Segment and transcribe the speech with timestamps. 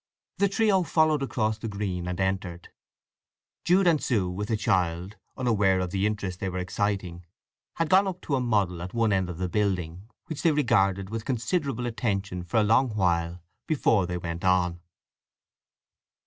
[0.39, 2.69] The trio followed across the green and entered.
[3.63, 7.23] Jude and Sue, with the child, unaware of the interest they were exciting,
[7.75, 11.11] had gone up to a model at one end of the building, which they regarded
[11.11, 14.79] with considerable attention for a long while before they went on.